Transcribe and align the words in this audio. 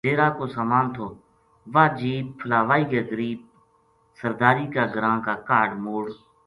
ڈیرا 0.05 0.27
کو 0.37 0.45
سامان 0.55 0.85
تھو 0.95 1.07
واہ 1.73 1.89
جیپ 1.97 2.25
پھلاوئی 2.39 2.83
کے 2.91 2.99
قریب 3.09 3.39
سرداری 4.19 4.65
کا 4.73 4.83
گراں 4.95 5.17
کا 5.25 5.33
کاہڈ 5.47 5.69
موڑ 5.83 6.05